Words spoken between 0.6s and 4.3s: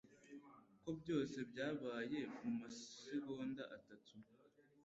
Ko byose byabaye mumasegonda atatu.